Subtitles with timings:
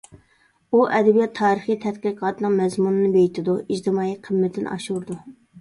[0.71, 5.21] ئۇ ئەدەبىيات تارىخى تەتقىقاتىنىڭ مەزمۇنىنى بېيىتىدۇ، ئىجتىمائىي قىممىتىنى ئاشۇرىدۇ.